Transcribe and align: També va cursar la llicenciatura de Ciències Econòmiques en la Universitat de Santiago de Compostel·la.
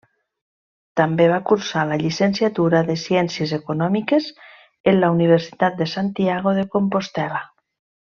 També 1.01 1.27
va 1.31 1.37
cursar 1.49 1.83
la 1.91 1.99
llicenciatura 2.05 2.81
de 2.89 2.97
Ciències 3.03 3.55
Econòmiques 3.61 4.33
en 4.95 5.01
la 5.05 5.15
Universitat 5.21 5.81
de 5.85 5.93
Santiago 5.97 6.59
de 6.63 6.69
Compostel·la. 6.79 7.45